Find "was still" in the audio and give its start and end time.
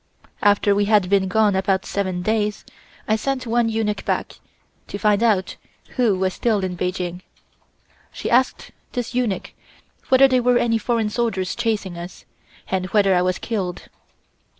6.17-6.63